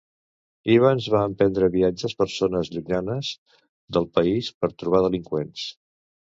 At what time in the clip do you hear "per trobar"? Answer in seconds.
4.63-5.07